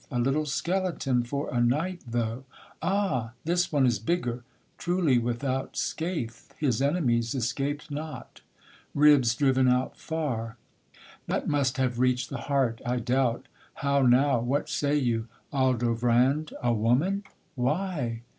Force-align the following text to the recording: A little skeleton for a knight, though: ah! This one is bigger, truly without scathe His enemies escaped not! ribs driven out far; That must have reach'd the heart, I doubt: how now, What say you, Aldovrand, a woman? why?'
A 0.09 0.17
little 0.17 0.47
skeleton 0.47 1.21
for 1.21 1.47
a 1.53 1.61
knight, 1.61 2.01
though: 2.07 2.43
ah! 2.81 3.33
This 3.45 3.71
one 3.71 3.85
is 3.85 3.99
bigger, 3.99 4.43
truly 4.79 5.19
without 5.19 5.77
scathe 5.77 6.35
His 6.57 6.81
enemies 6.81 7.35
escaped 7.35 7.91
not! 7.91 8.41
ribs 8.95 9.35
driven 9.35 9.67
out 9.67 9.95
far; 9.95 10.57
That 11.27 11.47
must 11.47 11.77
have 11.77 11.99
reach'd 11.99 12.31
the 12.31 12.39
heart, 12.49 12.81
I 12.83 12.97
doubt: 12.97 13.47
how 13.75 14.01
now, 14.01 14.39
What 14.39 14.69
say 14.69 14.95
you, 14.95 15.27
Aldovrand, 15.53 16.51
a 16.63 16.73
woman? 16.73 17.23
why?' 17.53 18.23